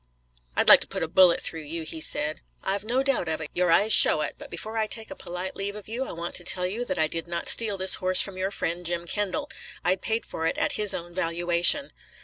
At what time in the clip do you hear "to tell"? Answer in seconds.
6.37-6.65